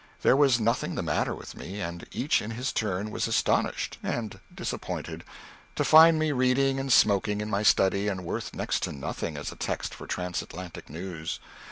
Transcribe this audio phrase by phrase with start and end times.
[0.23, 4.39] There was nothing the matter with me, and each in his turn was astonished, and
[4.51, 5.23] disappointed,
[5.75, 9.51] to find me reading and smoking in my study and worth next to nothing as
[9.51, 11.39] a text for transatlantic news.